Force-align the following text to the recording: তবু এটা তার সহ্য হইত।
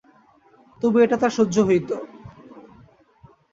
তবু 0.81 0.97
এটা 0.99 1.17
তার 1.21 1.31
সহ্য 1.37 1.55
হইত। 1.67 1.89